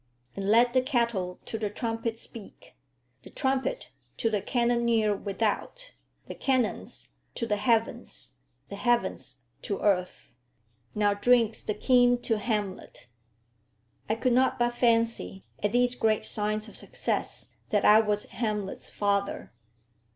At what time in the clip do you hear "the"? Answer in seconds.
0.73-0.81, 1.59-1.69, 3.21-3.29, 4.31-4.41, 6.25-6.33, 7.45-7.57, 8.69-8.77, 11.61-11.75